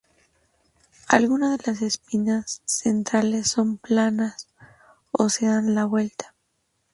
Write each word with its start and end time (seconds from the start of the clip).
Algunas 1.09 1.59
de 1.59 1.71
las 1.73 1.83
espinas 1.83 2.63
centrales 2.65 3.49
son 3.49 3.77
planas 3.77 4.47
o 5.11 5.29
se 5.29 5.45
dan 5.45 5.75
la 5.75 5.85
vuelta. 5.85 6.33